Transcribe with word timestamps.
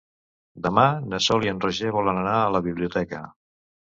Demà 0.67 0.85
na 1.11 1.19
Sol 1.25 1.45
i 1.47 1.51
en 1.51 1.59
Roger 1.65 1.91
volen 1.97 2.21
anar 2.21 2.39
a 2.39 2.47
la 2.55 2.63
biblioteca. 2.69 3.21